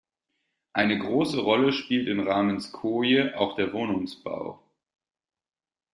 [0.73, 4.59] Eine große Rolle spielt in Ramenskoje auch der Wohnungsbau.